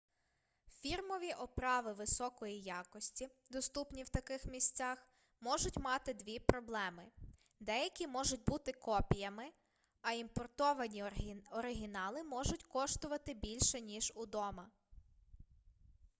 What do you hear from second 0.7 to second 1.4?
фірмові